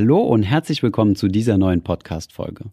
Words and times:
Hallo 0.00 0.20
und 0.20 0.44
herzlich 0.44 0.84
willkommen 0.84 1.16
zu 1.16 1.26
dieser 1.26 1.58
neuen 1.58 1.82
Podcast-Folge. 1.82 2.66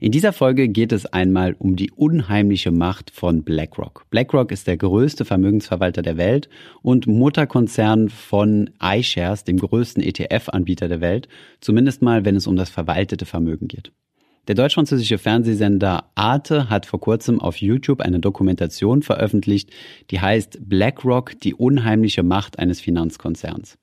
In 0.00 0.10
dieser 0.10 0.32
Folge 0.32 0.66
geht 0.66 0.90
es 0.90 1.06
einmal 1.06 1.54
um 1.56 1.76
die 1.76 1.92
unheimliche 1.92 2.72
Macht 2.72 3.12
von 3.12 3.44
BlackRock. 3.44 4.06
BlackRock 4.10 4.50
ist 4.50 4.66
der 4.66 4.78
größte 4.78 5.24
Vermögensverwalter 5.24 6.02
der 6.02 6.16
Welt 6.16 6.48
und 6.82 7.06
Mutterkonzern 7.06 8.08
von 8.08 8.70
iShares, 8.82 9.44
dem 9.44 9.58
größten 9.58 10.02
ETF-Anbieter 10.02 10.88
der 10.88 11.00
Welt, 11.00 11.28
zumindest 11.60 12.02
mal, 12.02 12.24
wenn 12.24 12.34
es 12.34 12.48
um 12.48 12.56
das 12.56 12.70
verwaltete 12.70 13.26
Vermögen 13.26 13.68
geht. 13.68 13.92
Der 14.48 14.56
deutsch-französische 14.56 15.18
Fernsehsender 15.18 16.10
Arte 16.16 16.68
hat 16.68 16.86
vor 16.86 16.98
kurzem 16.98 17.38
auf 17.38 17.58
YouTube 17.58 18.00
eine 18.00 18.18
Dokumentation 18.18 19.02
veröffentlicht, 19.02 19.70
die 20.10 20.20
heißt 20.20 20.68
BlackRock, 20.68 21.38
die 21.38 21.54
unheimliche 21.54 22.24
Macht 22.24 22.58
eines 22.58 22.80
Finanzkonzerns. 22.80 23.78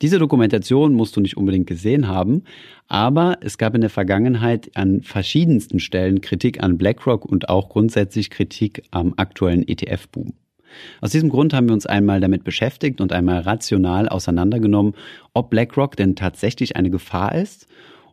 Diese 0.00 0.18
Dokumentation 0.18 0.94
musst 0.94 1.16
du 1.16 1.20
nicht 1.20 1.36
unbedingt 1.36 1.66
gesehen 1.66 2.08
haben, 2.08 2.44
aber 2.88 3.38
es 3.40 3.58
gab 3.58 3.74
in 3.74 3.80
der 3.80 3.90
Vergangenheit 3.90 4.70
an 4.74 5.02
verschiedensten 5.02 5.78
Stellen 5.78 6.20
Kritik 6.20 6.62
an 6.62 6.78
BlackRock 6.78 7.24
und 7.24 7.48
auch 7.48 7.68
grundsätzlich 7.68 8.30
Kritik 8.30 8.82
am 8.90 9.14
aktuellen 9.16 9.66
ETF-Boom. 9.66 10.34
Aus 11.00 11.10
diesem 11.10 11.28
Grund 11.28 11.52
haben 11.52 11.68
wir 11.68 11.74
uns 11.74 11.86
einmal 11.86 12.20
damit 12.20 12.44
beschäftigt 12.44 13.00
und 13.00 13.12
einmal 13.12 13.40
rational 13.40 14.08
auseinandergenommen, 14.08 14.94
ob 15.34 15.50
BlackRock 15.50 15.96
denn 15.96 16.16
tatsächlich 16.16 16.76
eine 16.76 16.90
Gefahr 16.90 17.34
ist 17.34 17.66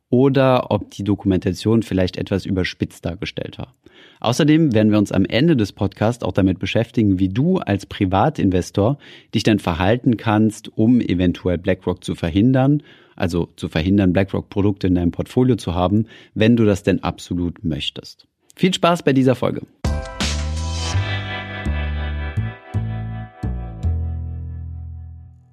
oder 0.09 0.71
ob 0.71 0.89
die 0.91 1.03
Dokumentation 1.03 1.83
vielleicht 1.83 2.17
etwas 2.17 2.45
überspitzt 2.45 3.05
dargestellt 3.05 3.57
war. 3.57 3.75
Außerdem 4.21 4.73
werden 4.73 4.91
wir 4.91 4.97
uns 4.97 5.11
am 5.11 5.25
Ende 5.25 5.55
des 5.55 5.71
Podcasts 5.71 6.23
auch 6.23 6.33
damit 6.33 6.59
beschäftigen, 6.59 7.19
wie 7.19 7.29
du 7.29 7.57
als 7.57 7.85
Privatinvestor 7.85 8.97
dich 9.33 9.43
dann 9.43 9.59
verhalten 9.59 10.17
kannst, 10.17 10.77
um 10.77 10.99
eventuell 10.99 11.57
BlackRock 11.57 12.03
zu 12.03 12.15
verhindern, 12.15 12.83
also 13.15 13.49
zu 13.55 13.69
verhindern, 13.69 14.13
BlackRock-Produkte 14.13 14.87
in 14.87 14.95
deinem 14.95 15.11
Portfolio 15.11 15.55
zu 15.55 15.73
haben, 15.75 16.05
wenn 16.33 16.55
du 16.55 16.65
das 16.65 16.83
denn 16.83 17.03
absolut 17.03 17.63
möchtest. 17.63 18.27
Viel 18.55 18.73
Spaß 18.73 19.03
bei 19.03 19.13
dieser 19.13 19.35
Folge. 19.35 19.61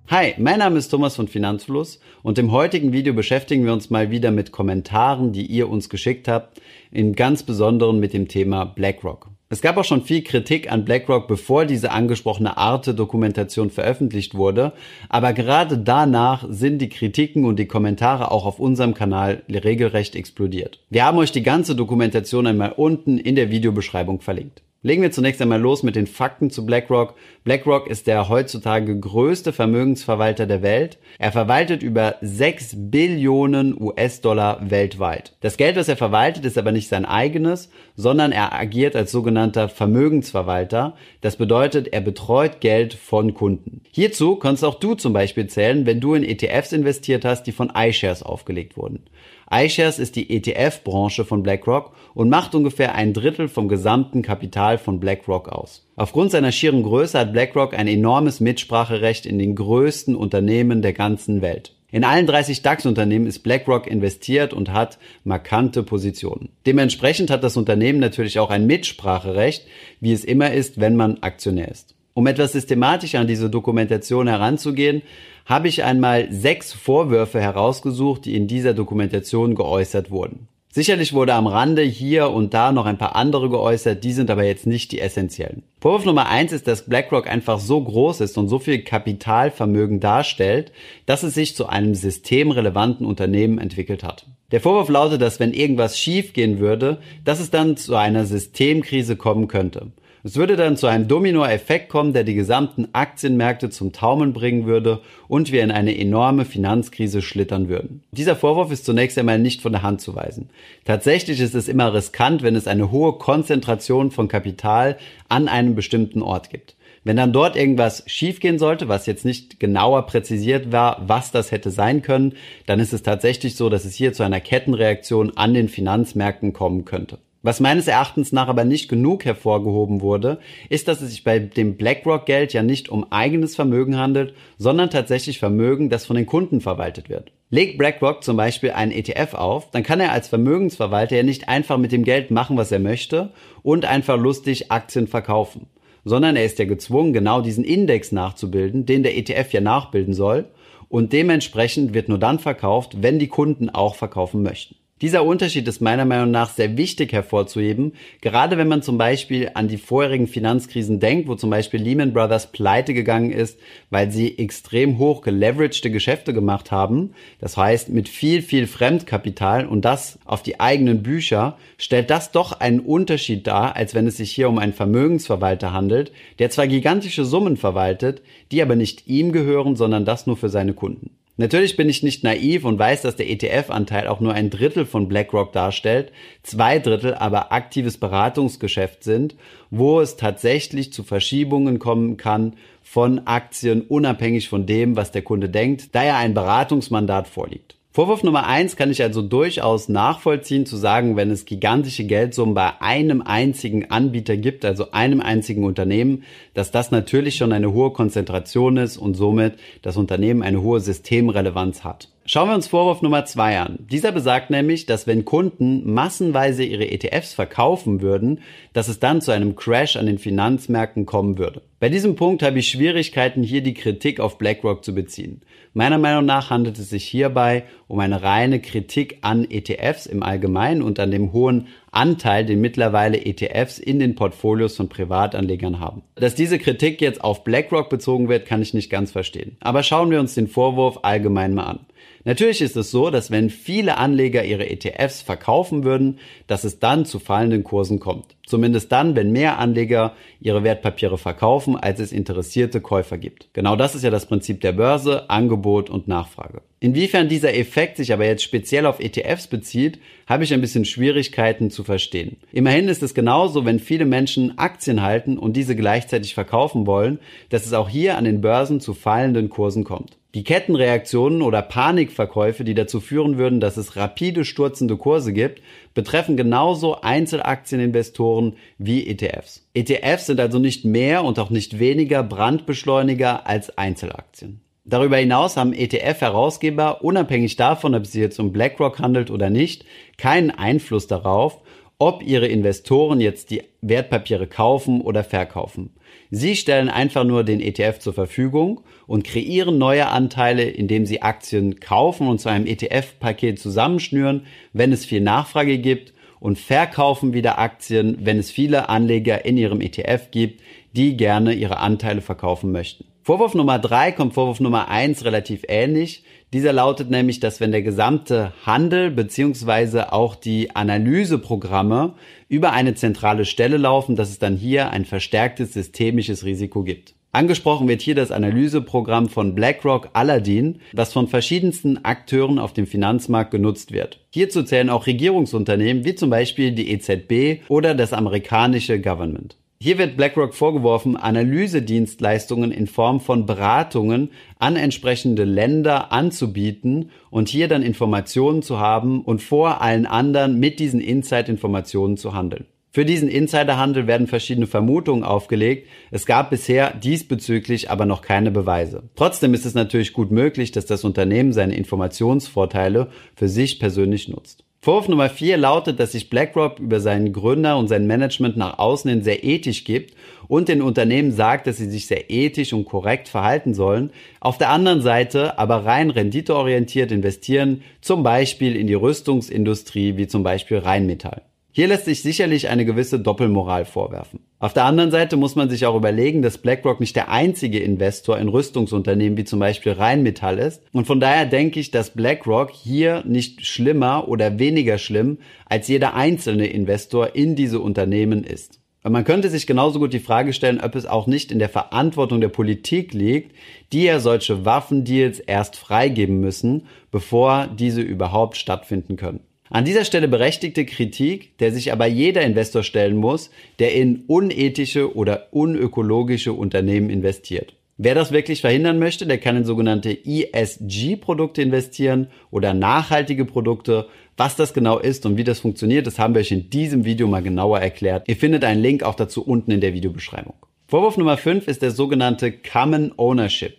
Hi, 0.08 0.34
mein 0.38 0.60
Name 0.60 0.78
ist 0.78 0.90
Thomas 0.90 1.16
von 1.16 1.26
Finanzfluss 1.26 1.98
und 2.22 2.38
im 2.38 2.52
heutigen 2.52 2.92
Video 2.92 3.12
beschäftigen 3.12 3.64
wir 3.64 3.72
uns 3.72 3.90
mal 3.90 4.08
wieder 4.08 4.30
mit 4.30 4.52
Kommentaren, 4.52 5.32
die 5.32 5.44
ihr 5.46 5.68
uns 5.68 5.88
geschickt 5.88 6.28
habt, 6.28 6.60
in 6.92 7.16
ganz 7.16 7.42
besonderen 7.42 7.98
mit 7.98 8.12
dem 8.12 8.28
Thema 8.28 8.66
BlackRock. 8.66 9.30
Es 9.48 9.62
gab 9.62 9.76
auch 9.76 9.84
schon 9.84 10.04
viel 10.04 10.22
Kritik 10.22 10.70
an 10.70 10.84
BlackRock, 10.84 11.26
bevor 11.26 11.64
diese 11.64 11.90
angesprochene 11.90 12.56
Arte-Dokumentation 12.56 13.70
veröffentlicht 13.70 14.36
wurde, 14.36 14.74
aber 15.08 15.32
gerade 15.32 15.76
danach 15.76 16.46
sind 16.48 16.78
die 16.78 16.88
Kritiken 16.88 17.44
und 17.44 17.58
die 17.58 17.66
Kommentare 17.66 18.30
auch 18.30 18.46
auf 18.46 18.60
unserem 18.60 18.94
Kanal 18.94 19.42
regelrecht 19.48 20.14
explodiert. 20.14 20.78
Wir 20.88 21.04
haben 21.04 21.18
euch 21.18 21.32
die 21.32 21.42
ganze 21.42 21.74
Dokumentation 21.74 22.46
einmal 22.46 22.70
unten 22.76 23.18
in 23.18 23.34
der 23.34 23.50
Videobeschreibung 23.50 24.20
verlinkt. 24.20 24.62
Legen 24.86 25.02
wir 25.02 25.10
zunächst 25.10 25.42
einmal 25.42 25.60
los 25.60 25.82
mit 25.82 25.96
den 25.96 26.06
Fakten 26.06 26.48
zu 26.48 26.64
BlackRock. 26.64 27.16
BlackRock 27.42 27.88
ist 27.88 28.06
der 28.06 28.28
heutzutage 28.28 28.96
größte 28.96 29.52
Vermögensverwalter 29.52 30.46
der 30.46 30.62
Welt. 30.62 30.98
Er 31.18 31.32
verwaltet 31.32 31.82
über 31.82 32.14
6 32.20 32.76
Billionen 32.88 33.74
US-Dollar 33.76 34.70
weltweit. 34.70 35.32
Das 35.40 35.56
Geld, 35.56 35.76
das 35.76 35.88
er 35.88 35.96
verwaltet, 35.96 36.44
ist 36.44 36.56
aber 36.56 36.70
nicht 36.70 36.86
sein 36.86 37.04
eigenes, 37.04 37.68
sondern 37.96 38.30
er 38.30 38.52
agiert 38.52 38.94
als 38.94 39.10
sogenannter 39.10 39.68
Vermögensverwalter. 39.68 40.94
Das 41.20 41.34
bedeutet, 41.34 41.88
er 41.88 42.00
betreut 42.00 42.60
Geld 42.60 42.94
von 42.94 43.34
Kunden. 43.34 43.80
Hierzu 43.90 44.36
kannst 44.36 44.64
auch 44.64 44.76
du 44.76 44.94
zum 44.94 45.12
Beispiel 45.12 45.48
zählen, 45.48 45.84
wenn 45.84 45.98
du 45.98 46.14
in 46.14 46.22
ETFs 46.22 46.70
investiert 46.70 47.24
hast, 47.24 47.42
die 47.48 47.52
von 47.52 47.72
iShares 47.76 48.22
aufgelegt 48.22 48.76
wurden 48.76 49.02
iShares 49.50 49.98
ist 49.98 50.16
die 50.16 50.30
ETF-Branche 50.30 51.24
von 51.24 51.42
BlackRock 51.42 51.92
und 52.14 52.28
macht 52.28 52.54
ungefähr 52.54 52.94
ein 52.94 53.12
Drittel 53.12 53.48
vom 53.48 53.68
gesamten 53.68 54.22
Kapital 54.22 54.78
von 54.78 55.00
BlackRock 55.00 55.48
aus. 55.48 55.86
Aufgrund 55.96 56.30
seiner 56.30 56.52
schieren 56.52 56.82
Größe 56.82 57.18
hat 57.18 57.32
BlackRock 57.32 57.74
ein 57.74 57.88
enormes 57.88 58.40
Mitspracherecht 58.40 59.26
in 59.26 59.38
den 59.38 59.54
größten 59.54 60.16
Unternehmen 60.16 60.82
der 60.82 60.92
ganzen 60.92 61.42
Welt. 61.42 61.72
In 61.92 62.04
allen 62.04 62.26
30 62.26 62.62
DAX-Unternehmen 62.62 63.26
ist 63.26 63.38
BlackRock 63.44 63.86
investiert 63.86 64.52
und 64.52 64.72
hat 64.72 64.98
markante 65.24 65.82
Positionen. 65.82 66.50
Dementsprechend 66.66 67.30
hat 67.30 67.44
das 67.44 67.56
Unternehmen 67.56 68.00
natürlich 68.00 68.38
auch 68.38 68.50
ein 68.50 68.66
Mitspracherecht, 68.66 69.66
wie 70.00 70.12
es 70.12 70.24
immer 70.24 70.52
ist, 70.52 70.80
wenn 70.80 70.96
man 70.96 71.22
Aktionär 71.22 71.68
ist. 71.68 71.95
Um 72.16 72.26
etwas 72.26 72.52
systematischer 72.52 73.20
an 73.20 73.26
diese 73.26 73.50
Dokumentation 73.50 74.26
heranzugehen, 74.26 75.02
habe 75.44 75.68
ich 75.68 75.84
einmal 75.84 76.32
sechs 76.32 76.72
Vorwürfe 76.72 77.42
herausgesucht, 77.42 78.24
die 78.24 78.36
in 78.36 78.48
dieser 78.48 78.72
Dokumentation 78.72 79.54
geäußert 79.54 80.10
wurden. 80.10 80.48
Sicherlich 80.70 81.12
wurde 81.12 81.34
am 81.34 81.46
Rande 81.46 81.82
hier 81.82 82.30
und 82.30 82.54
da 82.54 82.72
noch 82.72 82.86
ein 82.86 82.96
paar 82.96 83.16
andere 83.16 83.50
geäußert, 83.50 84.02
die 84.02 84.14
sind 84.14 84.30
aber 84.30 84.44
jetzt 84.44 84.66
nicht 84.66 84.92
die 84.92 85.00
essentiellen. 85.00 85.62
Vorwurf 85.78 86.06
Nummer 86.06 86.26
eins 86.26 86.52
ist, 86.52 86.66
dass 86.66 86.86
BlackRock 86.86 87.28
einfach 87.28 87.58
so 87.58 87.84
groß 87.84 88.22
ist 88.22 88.38
und 88.38 88.48
so 88.48 88.58
viel 88.60 88.78
Kapitalvermögen 88.78 90.00
darstellt, 90.00 90.72
dass 91.04 91.22
es 91.22 91.34
sich 91.34 91.54
zu 91.54 91.66
einem 91.66 91.94
systemrelevanten 91.94 93.04
Unternehmen 93.04 93.58
entwickelt 93.58 94.02
hat. 94.02 94.24
Der 94.52 94.62
Vorwurf 94.62 94.88
lautet, 94.88 95.20
dass 95.20 95.38
wenn 95.38 95.52
irgendwas 95.52 95.98
schiefgehen 95.98 96.60
würde, 96.60 96.96
dass 97.26 97.40
es 97.40 97.50
dann 97.50 97.76
zu 97.76 97.94
einer 97.94 98.24
Systemkrise 98.24 99.16
kommen 99.16 99.48
könnte. 99.48 99.88
Es 100.26 100.34
würde 100.34 100.56
dann 100.56 100.76
zu 100.76 100.88
einem 100.88 101.06
Dominoeffekt 101.06 101.88
kommen, 101.88 102.12
der 102.12 102.24
die 102.24 102.34
gesamten 102.34 102.88
Aktienmärkte 102.92 103.70
zum 103.70 103.92
Taumeln 103.92 104.32
bringen 104.32 104.66
würde 104.66 105.00
und 105.28 105.52
wir 105.52 105.62
in 105.62 105.70
eine 105.70 105.96
enorme 105.96 106.44
Finanzkrise 106.44 107.22
schlittern 107.22 107.68
würden. 107.68 108.02
Dieser 108.10 108.34
Vorwurf 108.34 108.72
ist 108.72 108.84
zunächst 108.84 109.16
einmal 109.18 109.38
nicht 109.38 109.62
von 109.62 109.70
der 109.70 109.84
Hand 109.84 110.00
zu 110.00 110.16
weisen. 110.16 110.50
Tatsächlich 110.84 111.38
ist 111.38 111.54
es 111.54 111.68
immer 111.68 111.94
riskant, 111.94 112.42
wenn 112.42 112.56
es 112.56 112.66
eine 112.66 112.90
hohe 112.90 113.12
Konzentration 113.18 114.10
von 114.10 114.26
Kapital 114.26 114.96
an 115.28 115.46
einem 115.46 115.76
bestimmten 115.76 116.22
Ort 116.22 116.50
gibt. 116.50 116.74
Wenn 117.04 117.16
dann 117.16 117.32
dort 117.32 117.54
irgendwas 117.54 118.02
schiefgehen 118.08 118.58
sollte, 118.58 118.88
was 118.88 119.06
jetzt 119.06 119.24
nicht 119.24 119.60
genauer 119.60 120.06
präzisiert 120.06 120.72
war, 120.72 121.04
was 121.06 121.30
das 121.30 121.52
hätte 121.52 121.70
sein 121.70 122.02
können, 122.02 122.34
dann 122.66 122.80
ist 122.80 122.92
es 122.92 123.04
tatsächlich 123.04 123.54
so, 123.54 123.68
dass 123.68 123.84
es 123.84 123.94
hier 123.94 124.12
zu 124.12 124.24
einer 124.24 124.40
Kettenreaktion 124.40 125.36
an 125.36 125.54
den 125.54 125.68
Finanzmärkten 125.68 126.52
kommen 126.52 126.84
könnte. 126.84 127.18
Was 127.46 127.60
meines 127.60 127.86
Erachtens 127.86 128.32
nach 128.32 128.48
aber 128.48 128.64
nicht 128.64 128.88
genug 128.88 129.24
hervorgehoben 129.24 130.00
wurde, 130.00 130.40
ist, 130.68 130.88
dass 130.88 131.00
es 131.00 131.10
sich 131.10 131.22
bei 131.22 131.38
dem 131.38 131.76
BlackRock-Geld 131.76 132.52
ja 132.52 132.64
nicht 132.64 132.88
um 132.88 133.06
eigenes 133.12 133.54
Vermögen 133.54 133.96
handelt, 133.96 134.34
sondern 134.58 134.90
tatsächlich 134.90 135.38
Vermögen, 135.38 135.88
das 135.88 136.06
von 136.06 136.16
den 136.16 136.26
Kunden 136.26 136.60
verwaltet 136.60 137.08
wird. 137.08 137.30
Legt 137.50 137.78
BlackRock 137.78 138.24
zum 138.24 138.36
Beispiel 138.36 138.72
einen 138.72 138.90
ETF 138.90 139.34
auf, 139.34 139.70
dann 139.70 139.84
kann 139.84 140.00
er 140.00 140.10
als 140.10 140.26
Vermögensverwalter 140.26 141.14
ja 141.14 141.22
nicht 141.22 141.48
einfach 141.48 141.78
mit 141.78 141.92
dem 141.92 142.02
Geld 142.02 142.32
machen, 142.32 142.56
was 142.56 142.72
er 142.72 142.80
möchte 142.80 143.30
und 143.62 143.84
einfach 143.84 144.18
lustig 144.18 144.72
Aktien 144.72 145.06
verkaufen, 145.06 145.68
sondern 146.04 146.34
er 146.34 146.44
ist 146.44 146.58
ja 146.58 146.64
gezwungen, 146.64 147.12
genau 147.12 147.42
diesen 147.42 147.62
Index 147.62 148.10
nachzubilden, 148.10 148.86
den 148.86 149.04
der 149.04 149.16
ETF 149.16 149.52
ja 149.52 149.60
nachbilden 149.60 150.14
soll 150.14 150.46
und 150.88 151.12
dementsprechend 151.12 151.94
wird 151.94 152.08
nur 152.08 152.18
dann 152.18 152.40
verkauft, 152.40 153.04
wenn 153.04 153.20
die 153.20 153.28
Kunden 153.28 153.70
auch 153.70 153.94
verkaufen 153.94 154.42
möchten. 154.42 154.74
Dieser 155.02 155.26
Unterschied 155.26 155.68
ist 155.68 155.82
meiner 155.82 156.06
Meinung 156.06 156.30
nach 156.30 156.48
sehr 156.48 156.78
wichtig 156.78 157.12
hervorzuheben, 157.12 157.92
gerade 158.22 158.56
wenn 158.56 158.66
man 158.66 158.80
zum 158.80 158.96
Beispiel 158.96 159.50
an 159.52 159.68
die 159.68 159.76
vorherigen 159.76 160.26
Finanzkrisen 160.26 161.00
denkt, 161.00 161.28
wo 161.28 161.34
zum 161.34 161.50
Beispiel 161.50 161.82
Lehman 161.82 162.14
Brothers 162.14 162.50
pleite 162.50 162.94
gegangen 162.94 163.30
ist, 163.30 163.60
weil 163.90 164.10
sie 164.10 164.38
extrem 164.38 164.96
hoch 164.96 165.20
geleveragte 165.20 165.90
Geschäfte 165.90 166.32
gemacht 166.32 166.70
haben. 166.70 167.10
Das 167.40 167.58
heißt, 167.58 167.90
mit 167.90 168.08
viel, 168.08 168.40
viel 168.40 168.66
Fremdkapital 168.66 169.66
und 169.66 169.84
das 169.84 170.18
auf 170.24 170.42
die 170.42 170.60
eigenen 170.60 171.02
Bücher, 171.02 171.58
stellt 171.76 172.08
das 172.08 172.32
doch 172.32 172.58
einen 172.60 172.80
Unterschied 172.80 173.46
dar, 173.46 173.76
als 173.76 173.94
wenn 173.94 174.06
es 174.06 174.16
sich 174.16 174.32
hier 174.32 174.48
um 174.48 174.56
einen 174.58 174.72
Vermögensverwalter 174.72 175.74
handelt, 175.74 176.10
der 176.38 176.48
zwar 176.48 176.68
gigantische 176.68 177.26
Summen 177.26 177.58
verwaltet, 177.58 178.22
die 178.50 178.62
aber 178.62 178.76
nicht 178.76 179.06
ihm 179.06 179.32
gehören, 179.32 179.76
sondern 179.76 180.06
das 180.06 180.26
nur 180.26 180.38
für 180.38 180.48
seine 180.48 180.72
Kunden. 180.72 181.10
Natürlich 181.38 181.76
bin 181.76 181.90
ich 181.90 182.02
nicht 182.02 182.24
naiv 182.24 182.64
und 182.64 182.78
weiß, 182.78 183.02
dass 183.02 183.16
der 183.16 183.28
ETF-Anteil 183.28 184.08
auch 184.08 184.20
nur 184.20 184.32
ein 184.32 184.48
Drittel 184.48 184.86
von 184.86 185.06
BlackRock 185.06 185.52
darstellt, 185.52 186.10
zwei 186.42 186.78
Drittel 186.78 187.12
aber 187.14 187.52
aktives 187.52 187.98
Beratungsgeschäft 187.98 189.04
sind, 189.04 189.34
wo 189.70 190.00
es 190.00 190.16
tatsächlich 190.16 190.94
zu 190.94 191.02
Verschiebungen 191.02 191.78
kommen 191.78 192.16
kann 192.16 192.54
von 192.82 193.26
Aktien 193.26 193.82
unabhängig 193.82 194.48
von 194.48 194.64
dem, 194.64 194.96
was 194.96 195.10
der 195.10 195.22
Kunde 195.22 195.50
denkt, 195.50 195.94
da 195.94 196.04
ja 196.04 196.16
ein 196.16 196.32
Beratungsmandat 196.32 197.28
vorliegt. 197.28 197.75
Vorwurf 197.96 198.22
Nummer 198.22 198.46
eins 198.46 198.76
kann 198.76 198.90
ich 198.90 199.02
also 199.02 199.22
durchaus 199.22 199.88
nachvollziehen, 199.88 200.66
zu 200.66 200.76
sagen, 200.76 201.16
wenn 201.16 201.30
es 201.30 201.46
gigantische 201.46 202.04
Geldsummen 202.04 202.54
bei 202.54 202.78
einem 202.82 203.22
einzigen 203.22 203.90
Anbieter 203.90 204.36
gibt, 204.36 204.66
also 204.66 204.90
einem 204.90 205.22
einzigen 205.22 205.64
Unternehmen, 205.64 206.24
dass 206.52 206.70
das 206.70 206.90
natürlich 206.90 207.36
schon 207.36 207.54
eine 207.54 207.72
hohe 207.72 207.94
Konzentration 207.94 208.76
ist 208.76 208.98
und 208.98 209.14
somit 209.14 209.54
das 209.80 209.96
Unternehmen 209.96 210.42
eine 210.42 210.60
hohe 210.60 210.80
Systemrelevanz 210.80 211.84
hat. 211.84 212.10
Schauen 212.28 212.48
wir 212.48 212.56
uns 212.56 212.66
Vorwurf 212.66 213.02
Nummer 213.02 213.24
zwei 213.24 213.60
an. 213.60 213.78
Dieser 213.88 214.10
besagt 214.10 214.50
nämlich, 214.50 214.84
dass 214.84 215.06
wenn 215.06 215.24
Kunden 215.24 215.92
massenweise 215.92 216.64
ihre 216.64 216.90
ETFs 216.90 217.32
verkaufen 217.32 218.00
würden, 218.00 218.40
dass 218.72 218.88
es 218.88 218.98
dann 218.98 219.20
zu 219.20 219.30
einem 219.30 219.54
Crash 219.54 219.94
an 219.94 220.06
den 220.06 220.18
Finanzmärkten 220.18 221.06
kommen 221.06 221.38
würde. 221.38 221.62
Bei 221.78 221.88
diesem 221.88 222.16
Punkt 222.16 222.42
habe 222.42 222.58
ich 222.58 222.68
Schwierigkeiten, 222.68 223.44
hier 223.44 223.62
die 223.62 223.74
Kritik 223.74 224.18
auf 224.18 224.38
BlackRock 224.38 224.84
zu 224.84 224.92
beziehen. 224.92 225.42
Meiner 225.72 225.98
Meinung 225.98 226.24
nach 226.24 226.50
handelt 226.50 226.80
es 226.80 226.90
sich 226.90 227.06
hierbei 227.06 227.62
um 227.86 228.00
eine 228.00 228.20
reine 228.22 228.60
Kritik 228.60 229.18
an 229.20 229.48
ETFs 229.48 230.06
im 230.06 230.24
Allgemeinen 230.24 230.82
und 230.82 230.98
an 230.98 231.12
dem 231.12 231.32
hohen 231.32 231.68
Anteil, 231.96 232.44
den 232.44 232.60
mittlerweile 232.60 233.24
ETFs 233.24 233.78
in 233.78 233.98
den 233.98 234.14
Portfolios 234.14 234.76
von 234.76 234.88
Privatanlegern 234.88 235.80
haben. 235.80 236.02
Dass 236.14 236.34
diese 236.34 236.58
Kritik 236.58 237.00
jetzt 237.00 237.24
auf 237.24 237.42
BlackRock 237.42 237.88
bezogen 237.88 238.28
wird, 238.28 238.46
kann 238.46 238.62
ich 238.62 238.74
nicht 238.74 238.90
ganz 238.90 239.10
verstehen. 239.10 239.56
Aber 239.60 239.82
schauen 239.82 240.10
wir 240.10 240.20
uns 240.20 240.34
den 240.34 240.46
Vorwurf 240.46 241.00
allgemein 241.02 241.54
mal 241.54 241.64
an. 241.64 241.86
Natürlich 242.24 242.60
ist 242.60 242.76
es 242.76 242.90
so, 242.90 243.10
dass 243.10 243.30
wenn 243.30 243.50
viele 243.50 243.98
Anleger 243.98 244.44
ihre 244.44 244.68
ETFs 244.68 245.22
verkaufen 245.22 245.84
würden, 245.84 246.18
dass 246.48 246.64
es 246.64 246.80
dann 246.80 247.04
zu 247.04 247.18
fallenden 247.18 247.64
Kursen 247.64 248.00
kommt. 248.00 248.35
Zumindest 248.46 248.92
dann, 248.92 249.16
wenn 249.16 249.32
mehr 249.32 249.58
Anleger 249.58 250.14
ihre 250.40 250.62
Wertpapiere 250.62 251.18
verkaufen, 251.18 251.76
als 251.76 251.98
es 251.98 252.12
interessierte 252.12 252.80
Käufer 252.80 253.18
gibt. 253.18 253.48
Genau 253.52 253.74
das 253.74 253.96
ist 253.96 254.04
ja 254.04 254.10
das 254.10 254.26
Prinzip 254.26 254.60
der 254.60 254.70
Börse, 254.70 255.28
Angebot 255.28 255.90
und 255.90 256.06
Nachfrage. 256.06 256.62
Inwiefern 256.78 257.28
dieser 257.28 257.56
Effekt 257.56 257.96
sich 257.96 258.12
aber 258.12 258.24
jetzt 258.24 258.44
speziell 258.44 258.86
auf 258.86 259.00
ETFs 259.00 259.48
bezieht, 259.48 259.98
habe 260.28 260.44
ich 260.44 260.54
ein 260.54 260.60
bisschen 260.60 260.84
Schwierigkeiten 260.84 261.72
zu 261.72 261.82
verstehen. 261.82 262.36
Immerhin 262.52 262.86
ist 262.86 263.02
es 263.02 263.14
genauso, 263.14 263.64
wenn 263.64 263.80
viele 263.80 264.04
Menschen 264.04 264.56
Aktien 264.58 265.02
halten 265.02 265.38
und 265.38 265.56
diese 265.56 265.74
gleichzeitig 265.74 266.34
verkaufen 266.34 266.86
wollen, 266.86 267.18
dass 267.48 267.66
es 267.66 267.72
auch 267.72 267.88
hier 267.88 268.16
an 268.16 268.24
den 268.24 268.42
Börsen 268.42 268.80
zu 268.80 268.94
fallenden 268.94 269.48
Kursen 269.48 269.82
kommt. 269.82 270.18
Die 270.36 270.44
Kettenreaktionen 270.44 271.40
oder 271.40 271.62
Panikverkäufe, 271.62 272.62
die 272.62 272.74
dazu 272.74 273.00
führen 273.00 273.38
würden, 273.38 273.58
dass 273.58 273.78
es 273.78 273.96
rapide 273.96 274.44
sturzende 274.44 274.98
Kurse 274.98 275.32
gibt, 275.32 275.62
betreffen 275.94 276.36
genauso 276.36 277.00
Einzelaktieninvestoren 277.00 278.56
wie 278.76 279.06
ETFs. 279.06 279.66
ETFs 279.72 280.26
sind 280.26 280.38
also 280.38 280.58
nicht 280.58 280.84
mehr 280.84 281.24
und 281.24 281.38
auch 281.38 281.48
nicht 281.48 281.78
weniger 281.78 282.22
Brandbeschleuniger 282.22 283.46
als 283.46 283.78
Einzelaktien. 283.78 284.60
Darüber 284.84 285.16
hinaus 285.16 285.56
haben 285.56 285.72
ETF-Herausgeber, 285.72 287.02
unabhängig 287.02 287.56
davon, 287.56 287.94
ob 287.94 288.02
es 288.02 288.12
sich 288.12 288.20
jetzt 288.20 288.38
um 288.38 288.52
BlackRock 288.52 288.98
handelt 288.98 289.30
oder 289.30 289.48
nicht, 289.48 289.86
keinen 290.18 290.50
Einfluss 290.50 291.06
darauf, 291.06 291.62
ob 291.98 292.22
ihre 292.22 292.46
Investoren 292.46 293.20
jetzt 293.20 293.50
die 293.50 293.62
Wertpapiere 293.80 294.46
kaufen 294.46 295.00
oder 295.00 295.24
verkaufen. 295.24 295.90
Sie 296.30 296.56
stellen 296.56 296.88
einfach 296.88 297.24
nur 297.24 297.44
den 297.44 297.60
ETF 297.60 298.00
zur 298.00 298.12
Verfügung 298.12 298.80
und 299.06 299.24
kreieren 299.24 299.78
neue 299.78 300.08
Anteile, 300.08 300.64
indem 300.64 301.06
sie 301.06 301.22
Aktien 301.22 301.80
kaufen 301.80 302.28
und 302.28 302.40
zu 302.40 302.48
einem 302.48 302.66
ETF-Paket 302.66 303.58
zusammenschnüren, 303.58 304.46
wenn 304.72 304.92
es 304.92 305.06
viel 305.06 305.20
Nachfrage 305.20 305.78
gibt 305.78 306.12
und 306.40 306.58
verkaufen 306.58 307.32
wieder 307.32 307.58
Aktien, 307.58 308.18
wenn 308.20 308.38
es 308.38 308.50
viele 308.50 308.88
Anleger 308.88 309.44
in 309.44 309.56
ihrem 309.56 309.80
ETF 309.80 310.30
gibt, 310.30 310.62
die 310.94 311.16
gerne 311.16 311.54
ihre 311.54 311.78
Anteile 311.78 312.20
verkaufen 312.20 312.72
möchten. 312.72 313.04
Vorwurf 313.22 313.54
Nummer 313.54 313.78
drei 313.78 314.12
kommt 314.12 314.34
Vorwurf 314.34 314.60
Nummer 314.60 314.88
eins 314.88 315.24
relativ 315.24 315.62
ähnlich. 315.66 316.22
Dieser 316.52 316.72
lautet 316.72 317.10
nämlich, 317.10 317.40
dass 317.40 317.60
wenn 317.60 317.72
der 317.72 317.82
gesamte 317.82 318.52
Handel 318.64 319.10
beziehungsweise 319.10 320.12
auch 320.12 320.36
die 320.36 320.76
Analyseprogramme 320.76 322.14
über 322.48 322.72
eine 322.72 322.94
zentrale 322.94 323.44
Stelle 323.44 323.78
laufen, 323.78 324.14
dass 324.14 324.30
es 324.30 324.38
dann 324.38 324.56
hier 324.56 324.90
ein 324.90 325.04
verstärktes 325.04 325.72
systemisches 325.72 326.44
Risiko 326.44 326.84
gibt. 326.84 327.14
Angesprochen 327.32 327.86
wird 327.86 328.00
hier 328.00 328.14
das 328.14 328.30
Analyseprogramm 328.30 329.28
von 329.28 329.54
BlackRock 329.54 330.08
Aladdin, 330.14 330.80
das 330.94 331.12
von 331.12 331.28
verschiedensten 331.28 332.02
Akteuren 332.02 332.58
auf 332.58 332.72
dem 332.72 332.86
Finanzmarkt 332.86 333.50
genutzt 333.50 333.92
wird. 333.92 334.20
Hierzu 334.30 334.62
zählen 334.62 334.88
auch 334.88 335.06
Regierungsunternehmen 335.06 336.04
wie 336.06 336.14
zum 336.14 336.30
Beispiel 336.30 336.72
die 336.72 336.90
EZB 336.92 337.68
oder 337.68 337.94
das 337.94 338.14
amerikanische 338.14 339.00
Government. 339.02 339.58
Hier 339.78 339.98
wird 339.98 340.16
BlackRock 340.16 340.54
vorgeworfen, 340.54 341.18
Analysedienstleistungen 341.18 342.72
in 342.72 342.86
Form 342.86 343.20
von 343.20 343.44
Beratungen 343.44 344.30
an 344.58 344.74
entsprechende 344.76 345.44
Länder 345.44 346.12
anzubieten 346.12 347.10
und 347.28 347.50
hier 347.50 347.68
dann 347.68 347.82
Informationen 347.82 348.62
zu 348.62 348.80
haben 348.80 349.20
und 349.20 349.42
vor 349.42 349.82
allen 349.82 350.06
anderen 350.06 350.58
mit 350.58 350.78
diesen 350.78 351.00
Insight-Informationen 351.00 352.16
zu 352.16 352.32
handeln. 352.32 352.64
Für 352.90 353.04
diesen 353.04 353.28
Insiderhandel 353.28 354.06
werden 354.06 354.26
verschiedene 354.26 354.66
Vermutungen 354.66 355.22
aufgelegt. 355.22 355.86
Es 356.10 356.24
gab 356.24 356.48
bisher 356.48 356.94
diesbezüglich 356.94 357.90
aber 357.90 358.06
noch 358.06 358.22
keine 358.22 358.50
Beweise. 358.50 359.10
Trotzdem 359.16 359.52
ist 359.52 359.66
es 359.66 359.74
natürlich 359.74 360.14
gut 360.14 360.30
möglich, 360.30 360.72
dass 360.72 360.86
das 360.86 361.04
Unternehmen 361.04 361.52
seine 361.52 361.76
Informationsvorteile 361.76 363.10
für 363.34 363.48
sich 363.50 363.78
persönlich 363.78 364.28
nutzt. 364.28 364.65
Vorwurf 364.86 365.08
Nummer 365.08 365.28
vier 365.28 365.56
lautet, 365.56 365.98
dass 365.98 366.12
sich 366.12 366.30
BlackRock 366.30 366.78
über 366.78 367.00
seinen 367.00 367.32
Gründer 367.32 367.76
und 367.76 367.88
sein 367.88 368.06
Management 368.06 368.56
nach 368.56 368.78
außen 368.78 369.10
hin 369.10 369.24
sehr 369.24 369.42
ethisch 369.42 369.82
gibt 369.82 370.14
und 370.46 370.68
den 370.68 370.80
Unternehmen 370.80 371.32
sagt, 371.32 371.66
dass 371.66 371.78
sie 371.78 371.90
sich 371.90 372.06
sehr 372.06 372.30
ethisch 372.30 372.72
und 372.72 372.84
korrekt 372.84 373.26
verhalten 373.26 373.74
sollen, 373.74 374.12
auf 374.38 374.58
der 374.58 374.70
anderen 374.70 375.02
Seite 375.02 375.58
aber 375.58 375.84
rein 375.84 376.10
renditeorientiert 376.10 377.10
investieren, 377.10 377.82
zum 378.00 378.22
Beispiel 378.22 378.76
in 378.76 378.86
die 378.86 378.94
Rüstungsindustrie 378.94 380.18
wie 380.18 380.28
zum 380.28 380.44
Beispiel 380.44 380.78
Rheinmetall. 380.78 381.42
Hier 381.76 381.88
lässt 381.88 382.06
sich 382.06 382.22
sicherlich 382.22 382.70
eine 382.70 382.86
gewisse 382.86 383.20
Doppelmoral 383.20 383.84
vorwerfen. 383.84 384.40
Auf 384.58 384.72
der 384.72 384.86
anderen 384.86 385.10
Seite 385.10 385.36
muss 385.36 385.56
man 385.56 385.68
sich 385.68 385.84
auch 385.84 385.94
überlegen, 385.94 386.40
dass 386.40 386.56
BlackRock 386.56 387.00
nicht 387.00 387.14
der 387.16 387.30
einzige 387.30 387.80
Investor 387.80 388.38
in 388.38 388.48
Rüstungsunternehmen 388.48 389.36
wie 389.36 389.44
zum 389.44 389.58
Beispiel 389.58 389.92
Rheinmetall 389.92 390.58
ist. 390.58 390.80
Und 390.94 391.06
von 391.06 391.20
daher 391.20 391.44
denke 391.44 391.78
ich, 391.78 391.90
dass 391.90 392.14
BlackRock 392.14 392.70
hier 392.70 393.22
nicht 393.26 393.66
schlimmer 393.66 394.26
oder 394.26 394.58
weniger 394.58 394.96
schlimm 394.96 395.36
als 395.66 395.86
jeder 395.88 396.14
einzelne 396.14 396.66
Investor 396.66 397.36
in 397.36 397.56
diese 397.56 397.80
Unternehmen 397.80 398.42
ist. 398.42 398.80
Und 399.02 399.12
man 399.12 399.24
könnte 399.24 399.50
sich 399.50 399.66
genauso 399.66 399.98
gut 399.98 400.14
die 400.14 400.18
Frage 400.18 400.54
stellen, 400.54 400.80
ob 400.80 400.94
es 400.94 401.04
auch 401.04 401.26
nicht 401.26 401.52
in 401.52 401.58
der 401.58 401.68
Verantwortung 401.68 402.40
der 402.40 402.48
Politik 402.48 403.12
liegt, 403.12 403.54
die 403.92 404.04
ja 404.04 404.18
solche 404.18 404.64
Waffendeals 404.64 405.40
erst 405.40 405.76
freigeben 405.76 406.40
müssen, 406.40 406.86
bevor 407.10 407.66
diese 407.66 408.00
überhaupt 408.00 408.56
stattfinden 408.56 409.16
können. 409.16 409.40
An 409.70 409.84
dieser 409.84 410.04
Stelle 410.04 410.28
berechtigte 410.28 410.84
Kritik, 410.84 411.58
der 411.58 411.72
sich 411.72 411.92
aber 411.92 412.06
jeder 412.06 412.42
Investor 412.42 412.82
stellen 412.82 413.16
muss, 413.16 413.50
der 413.78 413.94
in 413.94 414.24
unethische 414.26 415.16
oder 415.16 415.48
unökologische 415.50 416.52
Unternehmen 416.52 417.10
investiert. 417.10 417.74
Wer 417.98 418.14
das 418.14 418.30
wirklich 418.30 418.60
verhindern 418.60 418.98
möchte, 418.98 419.26
der 419.26 419.38
kann 419.38 419.56
in 419.56 419.64
sogenannte 419.64 420.10
ESG-Produkte 420.10 421.62
investieren 421.62 422.28
oder 422.50 422.74
nachhaltige 422.74 423.46
Produkte. 423.46 424.06
Was 424.36 424.54
das 424.54 424.74
genau 424.74 424.98
ist 424.98 425.24
und 425.24 425.38
wie 425.38 425.44
das 425.44 425.60
funktioniert, 425.60 426.06
das 426.06 426.18
haben 426.18 426.34
wir 426.34 426.40
euch 426.40 426.52
in 426.52 426.68
diesem 426.68 427.06
Video 427.06 427.26
mal 427.26 427.42
genauer 427.42 427.80
erklärt. 427.80 428.28
Ihr 428.28 428.36
findet 428.36 428.64
einen 428.64 428.82
Link 428.82 429.02
auch 429.02 429.14
dazu 429.14 429.42
unten 429.42 429.70
in 429.70 429.80
der 429.80 429.94
Videobeschreibung. 429.94 430.54
Vorwurf 430.88 431.16
Nummer 431.16 431.38
5 431.38 431.66
ist 431.68 431.80
der 431.80 431.90
sogenannte 431.90 432.52
Common 432.52 433.12
Ownership. 433.16 433.78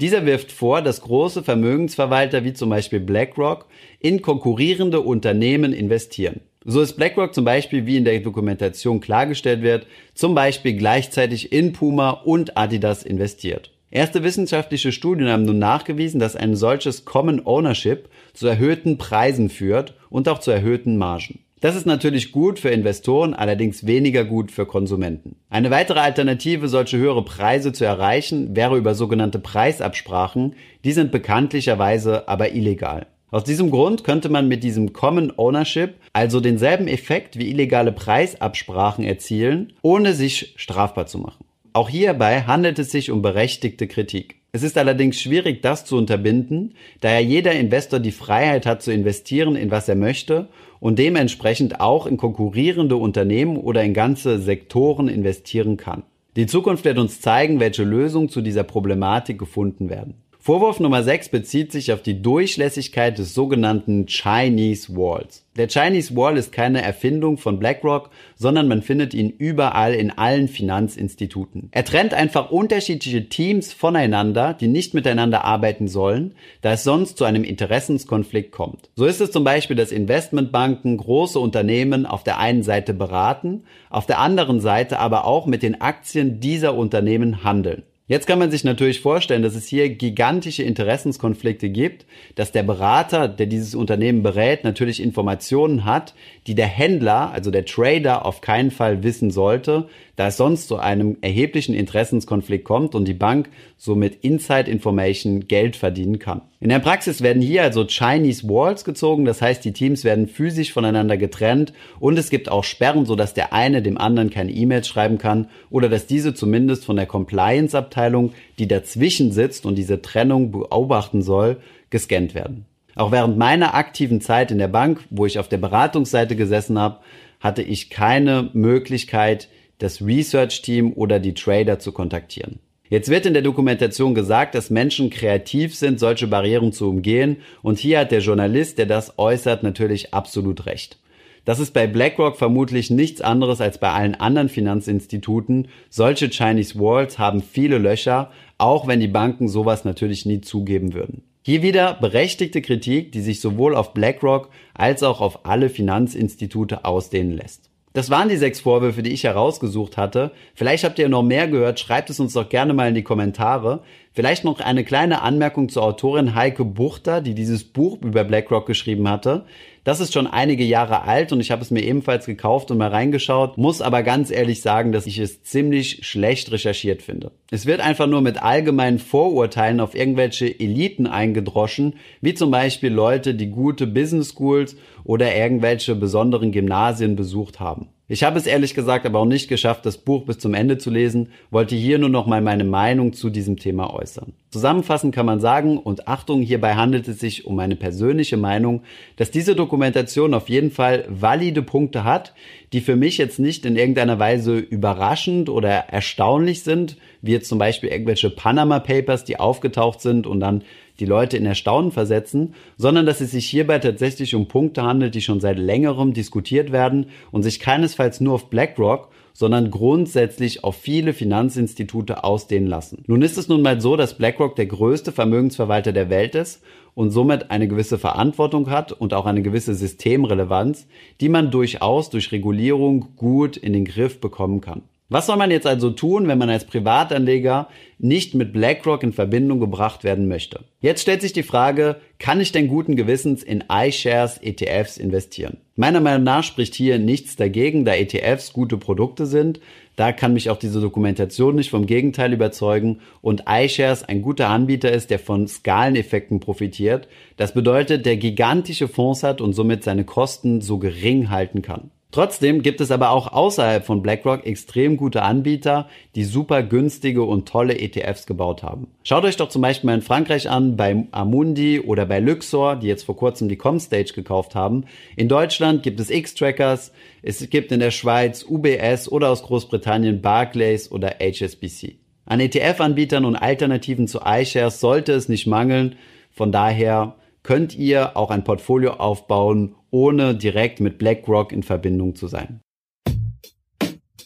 Dieser 0.00 0.24
wirft 0.24 0.50
vor, 0.50 0.80
dass 0.80 1.02
große 1.02 1.42
Vermögensverwalter 1.42 2.42
wie 2.42 2.54
zum 2.54 2.70
Beispiel 2.70 3.00
BlackRock 3.00 3.66
in 3.98 4.22
konkurrierende 4.22 5.00
Unternehmen 5.00 5.74
investieren. 5.74 6.40
So 6.64 6.80
ist 6.80 6.94
BlackRock 6.94 7.34
zum 7.34 7.44
Beispiel, 7.44 7.84
wie 7.84 7.98
in 7.98 8.04
der 8.04 8.20
Dokumentation 8.20 9.00
klargestellt 9.00 9.62
wird, 9.62 9.86
zum 10.14 10.34
Beispiel 10.34 10.74
gleichzeitig 10.74 11.52
in 11.52 11.72
Puma 11.72 12.10
und 12.10 12.56
Adidas 12.56 13.02
investiert. 13.02 13.72
Erste 13.90 14.22
wissenschaftliche 14.22 14.92
Studien 14.92 15.28
haben 15.28 15.44
nun 15.44 15.58
nachgewiesen, 15.58 16.20
dass 16.20 16.36
ein 16.36 16.54
solches 16.54 17.04
Common 17.04 17.44
Ownership 17.44 18.08
zu 18.32 18.46
erhöhten 18.46 18.98
Preisen 18.98 19.50
führt 19.50 19.94
und 20.08 20.28
auch 20.28 20.38
zu 20.38 20.50
erhöhten 20.50 20.96
Margen. 20.96 21.40
Das 21.60 21.76
ist 21.76 21.84
natürlich 21.84 22.32
gut 22.32 22.58
für 22.58 22.70
Investoren, 22.70 23.34
allerdings 23.34 23.86
weniger 23.86 24.24
gut 24.24 24.50
für 24.50 24.64
Konsumenten. 24.64 25.36
Eine 25.50 25.70
weitere 25.70 26.00
Alternative, 26.00 26.68
solche 26.68 26.96
höhere 26.96 27.22
Preise 27.22 27.74
zu 27.74 27.84
erreichen, 27.84 28.56
wäre 28.56 28.78
über 28.78 28.94
sogenannte 28.94 29.38
Preisabsprachen. 29.38 30.54
Die 30.84 30.92
sind 30.92 31.12
bekanntlicherweise 31.12 32.28
aber 32.28 32.54
illegal. 32.54 33.06
Aus 33.30 33.44
diesem 33.44 33.70
Grund 33.70 34.04
könnte 34.04 34.30
man 34.30 34.48
mit 34.48 34.64
diesem 34.64 34.94
Common 34.94 35.34
Ownership 35.36 35.96
also 36.14 36.40
denselben 36.40 36.88
Effekt 36.88 37.38
wie 37.38 37.50
illegale 37.50 37.92
Preisabsprachen 37.92 39.04
erzielen, 39.04 39.74
ohne 39.82 40.14
sich 40.14 40.54
strafbar 40.56 41.06
zu 41.06 41.18
machen. 41.18 41.44
Auch 41.74 41.90
hierbei 41.90 42.42
handelt 42.42 42.78
es 42.78 42.90
sich 42.90 43.10
um 43.10 43.20
berechtigte 43.20 43.86
Kritik. 43.86 44.36
Es 44.52 44.64
ist 44.64 44.76
allerdings 44.76 45.20
schwierig, 45.20 45.62
das 45.62 45.84
zu 45.84 45.96
unterbinden, 45.96 46.74
da 47.00 47.12
ja 47.12 47.20
jeder 47.20 47.52
Investor 47.52 48.00
die 48.00 48.10
Freiheit 48.10 48.66
hat 48.66 48.82
zu 48.82 48.92
investieren, 48.92 49.54
in 49.54 49.70
was 49.70 49.88
er 49.88 49.94
möchte 49.94 50.48
und 50.80 50.98
dementsprechend 50.98 51.80
auch 51.80 52.06
in 52.06 52.16
konkurrierende 52.16 52.96
Unternehmen 52.96 53.56
oder 53.56 53.84
in 53.84 53.94
ganze 53.94 54.38
Sektoren 54.38 55.08
investieren 55.08 55.76
kann. 55.76 56.02
Die 56.36 56.46
Zukunft 56.46 56.84
wird 56.84 56.98
uns 56.98 57.20
zeigen, 57.20 57.60
welche 57.60 57.84
Lösungen 57.84 58.28
zu 58.28 58.40
dieser 58.40 58.64
Problematik 58.64 59.38
gefunden 59.38 59.90
werden. 59.90 60.14
Vorwurf 60.42 60.80
Nummer 60.80 61.02
6 61.02 61.28
bezieht 61.28 61.70
sich 61.70 61.92
auf 61.92 62.00
die 62.00 62.22
Durchlässigkeit 62.22 63.18
des 63.18 63.34
sogenannten 63.34 64.06
Chinese 64.06 64.96
Walls. 64.96 65.44
Der 65.58 65.68
Chinese 65.68 66.16
Wall 66.16 66.38
ist 66.38 66.50
keine 66.50 66.80
Erfindung 66.80 67.36
von 67.36 67.58
BlackRock, 67.58 68.08
sondern 68.36 68.66
man 68.66 68.80
findet 68.80 69.12
ihn 69.12 69.28
überall 69.28 69.92
in 69.92 70.10
allen 70.10 70.48
Finanzinstituten. 70.48 71.68
Er 71.72 71.84
trennt 71.84 72.14
einfach 72.14 72.50
unterschiedliche 72.50 73.28
Teams 73.28 73.74
voneinander, 73.74 74.54
die 74.54 74.68
nicht 74.68 74.94
miteinander 74.94 75.44
arbeiten 75.44 75.88
sollen, 75.88 76.34
da 76.62 76.72
es 76.72 76.84
sonst 76.84 77.18
zu 77.18 77.24
einem 77.24 77.44
Interessenskonflikt 77.44 78.50
kommt. 78.50 78.88
So 78.96 79.04
ist 79.04 79.20
es 79.20 79.32
zum 79.32 79.44
Beispiel, 79.44 79.76
dass 79.76 79.92
Investmentbanken 79.92 80.96
große 80.96 81.38
Unternehmen 81.38 82.06
auf 82.06 82.24
der 82.24 82.38
einen 82.38 82.62
Seite 82.62 82.94
beraten, 82.94 83.64
auf 83.90 84.06
der 84.06 84.18
anderen 84.18 84.62
Seite 84.62 85.00
aber 85.00 85.26
auch 85.26 85.44
mit 85.44 85.62
den 85.62 85.82
Aktien 85.82 86.40
dieser 86.40 86.74
Unternehmen 86.74 87.44
handeln. 87.44 87.82
Jetzt 88.10 88.26
kann 88.26 88.40
man 88.40 88.50
sich 88.50 88.64
natürlich 88.64 89.02
vorstellen, 89.02 89.44
dass 89.44 89.54
es 89.54 89.68
hier 89.68 89.88
gigantische 89.88 90.64
Interessenskonflikte 90.64 91.70
gibt, 91.70 92.06
dass 92.34 92.50
der 92.50 92.64
Berater, 92.64 93.28
der 93.28 93.46
dieses 93.46 93.76
Unternehmen 93.76 94.24
berät, 94.24 94.64
natürlich 94.64 95.00
Informationen 95.00 95.84
hat, 95.84 96.12
die 96.48 96.56
der 96.56 96.66
Händler, 96.66 97.30
also 97.30 97.52
der 97.52 97.64
Trader, 97.64 98.26
auf 98.26 98.40
keinen 98.40 98.72
Fall 98.72 99.04
wissen 99.04 99.30
sollte, 99.30 99.88
da 100.20 100.26
es 100.26 100.36
sonst 100.36 100.68
zu 100.68 100.76
einem 100.76 101.16
erheblichen 101.22 101.74
Interessenskonflikt 101.74 102.66
kommt 102.66 102.94
und 102.94 103.08
die 103.08 103.14
Bank 103.14 103.48
somit 103.78 104.16
Inside 104.22 104.70
Information 104.70 105.48
Geld 105.48 105.76
verdienen 105.76 106.18
kann. 106.18 106.42
In 106.60 106.68
der 106.68 106.78
Praxis 106.78 107.22
werden 107.22 107.40
hier 107.40 107.62
also 107.62 107.86
Chinese 107.86 108.46
Walls 108.46 108.84
gezogen, 108.84 109.24
das 109.24 109.40
heißt, 109.40 109.64
die 109.64 109.72
Teams 109.72 110.04
werden 110.04 110.28
physisch 110.28 110.74
voneinander 110.74 111.16
getrennt 111.16 111.72
und 112.00 112.18
es 112.18 112.28
gibt 112.28 112.50
auch 112.50 112.64
Sperren, 112.64 113.06
sodass 113.06 113.32
der 113.32 113.54
eine 113.54 113.80
dem 113.80 113.96
anderen 113.96 114.28
keine 114.28 114.52
E-Mails 114.52 114.88
schreiben 114.88 115.16
kann 115.16 115.48
oder 115.70 115.88
dass 115.88 116.06
diese 116.06 116.34
zumindest 116.34 116.84
von 116.84 116.96
der 116.96 117.06
Compliance-Abteilung, 117.06 118.34
die 118.58 118.68
dazwischen 118.68 119.32
sitzt 119.32 119.64
und 119.64 119.76
diese 119.76 120.02
Trennung 120.02 120.52
beobachten 120.52 121.22
soll, 121.22 121.62
gescannt 121.88 122.34
werden. 122.34 122.66
Auch 122.94 123.10
während 123.10 123.38
meiner 123.38 123.72
aktiven 123.72 124.20
Zeit 124.20 124.50
in 124.50 124.58
der 124.58 124.68
Bank, 124.68 125.00
wo 125.08 125.24
ich 125.24 125.38
auf 125.38 125.48
der 125.48 125.56
Beratungsseite 125.56 126.36
gesessen 126.36 126.78
habe, 126.78 126.98
hatte 127.40 127.62
ich 127.62 127.88
keine 127.88 128.50
Möglichkeit, 128.52 129.48
das 129.80 130.00
Research-Team 130.00 130.92
oder 130.94 131.18
die 131.18 131.34
Trader 131.34 131.78
zu 131.78 131.92
kontaktieren. 131.92 132.60
Jetzt 132.88 133.08
wird 133.08 133.24
in 133.24 133.34
der 133.34 133.42
Dokumentation 133.42 134.14
gesagt, 134.14 134.54
dass 134.54 134.68
Menschen 134.68 135.10
kreativ 135.10 135.76
sind, 135.76 136.00
solche 136.00 136.26
Barrieren 136.26 136.72
zu 136.72 136.88
umgehen 136.88 137.36
und 137.62 137.78
hier 137.78 138.00
hat 138.00 138.10
der 138.10 138.20
Journalist, 138.20 138.78
der 138.78 138.86
das 138.86 139.18
äußert, 139.18 139.62
natürlich 139.62 140.12
absolut 140.12 140.66
recht. 140.66 140.98
Das 141.44 141.58
ist 141.58 141.72
bei 141.72 141.86
BlackRock 141.86 142.36
vermutlich 142.36 142.90
nichts 142.90 143.20
anderes 143.20 143.60
als 143.60 143.78
bei 143.78 143.90
allen 143.90 144.14
anderen 144.14 144.48
Finanzinstituten. 144.48 145.68
Solche 145.88 146.28
Chinese 146.28 146.78
Walls 146.78 147.18
haben 147.18 147.42
viele 147.42 147.78
Löcher, 147.78 148.30
auch 148.58 148.86
wenn 148.86 149.00
die 149.00 149.08
Banken 149.08 149.48
sowas 149.48 149.84
natürlich 149.84 150.26
nie 150.26 150.40
zugeben 150.40 150.92
würden. 150.92 151.22
Hier 151.42 151.62
wieder 151.62 151.94
berechtigte 151.94 152.60
Kritik, 152.60 153.12
die 153.12 153.22
sich 153.22 153.40
sowohl 153.40 153.74
auf 153.74 153.94
BlackRock 153.94 154.50
als 154.74 155.02
auch 155.02 155.20
auf 155.20 155.46
alle 155.46 155.70
Finanzinstitute 155.70 156.84
ausdehnen 156.84 157.32
lässt. 157.32 157.69
Das 157.92 158.08
waren 158.08 158.28
die 158.28 158.36
sechs 158.36 158.60
Vorwürfe, 158.60 159.02
die 159.02 159.12
ich 159.12 159.24
herausgesucht 159.24 159.96
hatte. 159.96 160.30
Vielleicht 160.54 160.84
habt 160.84 160.98
ihr 161.00 161.08
noch 161.08 161.24
mehr 161.24 161.48
gehört. 161.48 161.80
Schreibt 161.80 162.08
es 162.08 162.20
uns 162.20 162.34
doch 162.34 162.48
gerne 162.48 162.72
mal 162.72 162.88
in 162.88 162.94
die 162.94 163.02
Kommentare. 163.02 163.82
Vielleicht 164.12 164.44
noch 164.44 164.60
eine 164.60 164.84
kleine 164.84 165.22
Anmerkung 165.22 165.68
zur 165.68 165.82
Autorin 165.82 166.36
Heike 166.36 166.64
Buchter, 166.64 167.20
die 167.20 167.34
dieses 167.34 167.64
Buch 167.64 167.98
über 168.00 168.22
BlackRock 168.22 168.66
geschrieben 168.66 169.08
hatte. 169.08 169.44
Das 169.90 169.98
ist 169.98 170.12
schon 170.12 170.28
einige 170.28 170.62
Jahre 170.62 171.02
alt 171.02 171.32
und 171.32 171.40
ich 171.40 171.50
habe 171.50 171.62
es 171.62 171.72
mir 171.72 171.82
ebenfalls 171.82 172.24
gekauft 172.24 172.70
und 172.70 172.78
mal 172.78 172.90
reingeschaut, 172.90 173.58
muss 173.58 173.82
aber 173.82 174.04
ganz 174.04 174.30
ehrlich 174.30 174.62
sagen, 174.62 174.92
dass 174.92 175.04
ich 175.04 175.18
es 175.18 175.42
ziemlich 175.42 176.06
schlecht 176.06 176.52
recherchiert 176.52 177.02
finde. 177.02 177.32
Es 177.50 177.66
wird 177.66 177.80
einfach 177.80 178.06
nur 178.06 178.20
mit 178.20 178.40
allgemeinen 178.40 179.00
Vorurteilen 179.00 179.80
auf 179.80 179.96
irgendwelche 179.96 180.46
Eliten 180.60 181.08
eingedroschen, 181.08 181.94
wie 182.20 182.34
zum 182.34 182.52
Beispiel 182.52 182.92
Leute, 182.92 183.34
die 183.34 183.50
gute 183.50 183.88
Business 183.88 184.28
Schools 184.28 184.76
oder 185.02 185.34
irgendwelche 185.34 185.96
besonderen 185.96 186.52
Gymnasien 186.52 187.16
besucht 187.16 187.58
haben. 187.58 187.88
Ich 188.12 188.24
habe 188.24 188.40
es 188.40 188.46
ehrlich 188.48 188.74
gesagt 188.74 189.06
aber 189.06 189.20
auch 189.20 189.24
nicht 189.24 189.46
geschafft, 189.46 189.86
das 189.86 189.96
Buch 189.96 190.24
bis 190.24 190.38
zum 190.38 190.52
Ende 190.52 190.78
zu 190.78 190.90
lesen, 190.90 191.28
wollte 191.52 191.76
hier 191.76 191.96
nur 191.96 192.08
noch 192.08 192.26
mal 192.26 192.40
meine 192.40 192.64
Meinung 192.64 193.12
zu 193.12 193.30
diesem 193.30 193.56
Thema 193.56 193.94
äußern. 193.94 194.32
Zusammenfassend 194.50 195.14
kann 195.14 195.26
man 195.26 195.38
sagen, 195.38 195.78
und 195.78 196.08
Achtung, 196.08 196.42
hierbei 196.42 196.74
handelt 196.74 197.06
es 197.06 197.20
sich 197.20 197.46
um 197.46 197.54
meine 197.54 197.76
persönliche 197.76 198.36
Meinung, 198.36 198.82
dass 199.14 199.30
diese 199.30 199.54
Dokumentation 199.54 200.34
auf 200.34 200.48
jeden 200.48 200.72
Fall 200.72 201.04
valide 201.08 201.62
Punkte 201.62 202.02
hat, 202.02 202.34
die 202.72 202.80
für 202.80 202.96
mich 202.96 203.16
jetzt 203.16 203.38
nicht 203.38 203.64
in 203.64 203.76
irgendeiner 203.76 204.18
Weise 204.18 204.58
überraschend 204.58 205.48
oder 205.48 205.70
erstaunlich 205.70 206.64
sind, 206.64 206.96
wie 207.22 207.30
jetzt 207.30 207.48
zum 207.48 207.60
Beispiel 207.60 207.90
irgendwelche 207.90 208.30
Panama 208.30 208.80
Papers, 208.80 209.22
die 209.22 209.38
aufgetaucht 209.38 210.00
sind 210.00 210.26
und 210.26 210.40
dann 210.40 210.64
die 211.00 211.06
Leute 211.06 211.36
in 211.36 211.46
Erstaunen 211.46 211.90
versetzen, 211.90 212.54
sondern 212.76 213.06
dass 213.06 213.20
es 213.20 213.32
sich 213.32 213.46
hierbei 213.46 213.78
tatsächlich 213.78 214.34
um 214.34 214.46
Punkte 214.46 214.82
handelt, 214.82 215.14
die 215.14 215.22
schon 215.22 215.40
seit 215.40 215.58
längerem 215.58 216.12
diskutiert 216.12 216.70
werden 216.70 217.06
und 217.32 217.42
sich 217.42 217.58
keinesfalls 217.58 218.20
nur 218.20 218.34
auf 218.34 218.50
BlackRock, 218.50 219.08
sondern 219.32 219.70
grundsätzlich 219.70 220.64
auf 220.64 220.76
viele 220.76 221.12
Finanzinstitute 221.12 222.24
ausdehnen 222.24 222.68
lassen. 222.68 223.04
Nun 223.06 223.22
ist 223.22 223.38
es 223.38 223.48
nun 223.48 223.62
mal 223.62 223.80
so, 223.80 223.96
dass 223.96 224.18
BlackRock 224.18 224.56
der 224.56 224.66
größte 224.66 225.12
Vermögensverwalter 225.12 225.92
der 225.92 226.10
Welt 226.10 226.34
ist 226.34 226.62
und 226.94 227.10
somit 227.10 227.50
eine 227.50 227.68
gewisse 227.68 227.98
Verantwortung 227.98 228.68
hat 228.70 228.92
und 228.92 229.14
auch 229.14 229.26
eine 229.26 229.42
gewisse 229.42 229.74
Systemrelevanz, 229.74 230.86
die 231.20 231.28
man 231.28 231.50
durchaus 231.50 232.10
durch 232.10 232.32
Regulierung 232.32 233.16
gut 233.16 233.56
in 233.56 233.72
den 233.72 233.84
Griff 233.84 234.20
bekommen 234.20 234.60
kann. 234.60 234.82
Was 235.12 235.26
soll 235.26 235.36
man 235.36 235.50
jetzt 235.50 235.66
also 235.66 235.90
tun, 235.90 236.28
wenn 236.28 236.38
man 236.38 236.50
als 236.50 236.64
Privatanleger 236.64 237.66
nicht 237.98 238.36
mit 238.36 238.52
BlackRock 238.52 239.02
in 239.02 239.12
Verbindung 239.12 239.58
gebracht 239.58 240.04
werden 240.04 240.28
möchte? 240.28 240.60
Jetzt 240.80 241.02
stellt 241.02 241.20
sich 241.20 241.32
die 241.32 241.42
Frage, 241.42 241.96
kann 242.20 242.40
ich 242.40 242.52
denn 242.52 242.68
guten 242.68 242.94
Gewissens 242.94 243.42
in 243.42 243.64
iShares 243.68 244.38
ETFs 244.38 244.98
investieren? 244.98 245.56
Meiner 245.74 246.00
Meinung 246.00 246.22
nach 246.22 246.44
spricht 246.44 246.76
hier 246.76 247.00
nichts 247.00 247.34
dagegen, 247.34 247.84
da 247.84 247.94
ETFs 247.94 248.52
gute 248.52 248.76
Produkte 248.78 249.26
sind. 249.26 249.58
Da 249.96 250.12
kann 250.12 250.32
mich 250.32 250.48
auch 250.48 250.58
diese 250.58 250.80
Dokumentation 250.80 251.56
nicht 251.56 251.70
vom 251.70 251.86
Gegenteil 251.86 252.32
überzeugen 252.32 253.00
und 253.20 253.42
iShares 253.48 254.04
ein 254.04 254.22
guter 254.22 254.48
Anbieter 254.48 254.92
ist, 254.92 255.10
der 255.10 255.18
von 255.18 255.48
Skaleneffekten 255.48 256.38
profitiert. 256.38 257.08
Das 257.36 257.52
bedeutet, 257.52 258.06
der 258.06 258.16
gigantische 258.16 258.86
Fonds 258.86 259.24
hat 259.24 259.40
und 259.40 259.54
somit 259.54 259.82
seine 259.82 260.04
Kosten 260.04 260.60
so 260.60 260.78
gering 260.78 261.30
halten 261.30 261.62
kann. 261.62 261.90
Trotzdem 262.12 262.62
gibt 262.62 262.80
es 262.80 262.90
aber 262.90 263.10
auch 263.10 263.32
außerhalb 263.32 263.84
von 263.84 264.02
BlackRock 264.02 264.44
extrem 264.44 264.96
gute 264.96 265.22
Anbieter, 265.22 265.88
die 266.16 266.24
super 266.24 266.64
günstige 266.64 267.22
und 267.22 267.48
tolle 267.48 267.78
ETFs 267.78 268.26
gebaut 268.26 268.64
haben. 268.64 268.88
Schaut 269.04 269.24
euch 269.24 269.36
doch 269.36 269.48
zum 269.48 269.62
Beispiel 269.62 269.86
mal 269.86 269.94
in 269.94 270.02
Frankreich 270.02 270.50
an, 270.50 270.76
bei 270.76 271.06
Amundi 271.12 271.78
oder 271.78 272.06
bei 272.06 272.18
Luxor, 272.18 272.74
die 272.74 272.88
jetzt 272.88 273.04
vor 273.04 273.16
kurzem 273.16 273.48
die 273.48 273.56
Comstage 273.56 274.12
gekauft 274.12 274.56
haben. 274.56 274.86
In 275.14 275.28
Deutschland 275.28 275.84
gibt 275.84 276.00
es 276.00 276.10
X-Trackers, 276.10 276.92
es 277.22 277.48
gibt 277.48 277.70
in 277.70 277.78
der 277.78 277.92
Schweiz 277.92 278.44
UBS 278.48 279.08
oder 279.10 279.30
aus 279.30 279.44
Großbritannien 279.44 280.20
Barclays 280.20 280.90
oder 280.90 281.16
HSBC. 281.20 281.96
An 282.26 282.40
ETF-Anbietern 282.40 283.24
und 283.24 283.36
Alternativen 283.36 284.08
zu 284.08 284.20
iShares 284.24 284.80
sollte 284.80 285.12
es 285.12 285.28
nicht 285.28 285.46
mangeln. 285.46 285.96
Von 286.32 286.50
daher 286.50 287.16
könnt 287.42 287.76
ihr 287.76 288.16
auch 288.16 288.30
ein 288.30 288.44
Portfolio 288.44 288.94
aufbauen, 288.94 289.74
ohne 289.90 290.34
direkt 290.34 290.80
mit 290.80 290.98
BlackRock 290.98 291.52
in 291.52 291.62
Verbindung 291.62 292.14
zu 292.14 292.26
sein. 292.26 292.60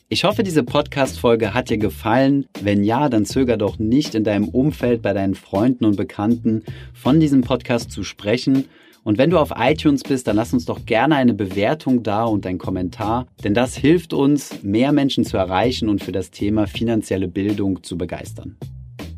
Ich 0.08 0.24
hoffe, 0.24 0.42
diese 0.42 0.62
Podcast-Folge 0.62 1.54
hat 1.54 1.70
dir 1.70 1.78
gefallen. 1.78 2.46
Wenn 2.60 2.84
ja, 2.84 3.08
dann 3.08 3.24
zöger 3.24 3.56
doch 3.56 3.78
nicht 3.78 4.14
in 4.14 4.22
deinem 4.22 4.48
Umfeld 4.48 5.02
bei 5.02 5.12
deinen 5.12 5.34
Freunden 5.34 5.84
und 5.84 5.96
Bekannten 5.96 6.62
von 6.92 7.18
diesem 7.18 7.40
Podcast 7.40 7.90
zu 7.90 8.04
sprechen. 8.04 8.66
Und 9.02 9.18
wenn 9.18 9.30
du 9.30 9.38
auf 9.38 9.52
iTunes 9.56 10.02
bist, 10.02 10.28
dann 10.28 10.36
lass 10.36 10.52
uns 10.52 10.66
doch 10.66 10.86
gerne 10.86 11.16
eine 11.16 11.34
Bewertung 11.34 12.02
da 12.02 12.24
und 12.24 12.46
einen 12.46 12.58
Kommentar, 12.58 13.26
denn 13.42 13.54
das 13.54 13.76
hilft 13.76 14.14
uns, 14.14 14.62
mehr 14.62 14.92
Menschen 14.92 15.24
zu 15.24 15.36
erreichen 15.36 15.88
und 15.88 16.02
für 16.02 16.12
das 16.12 16.30
Thema 16.30 16.66
finanzielle 16.66 17.28
Bildung 17.28 17.82
zu 17.82 17.98
begeistern. 17.98 18.56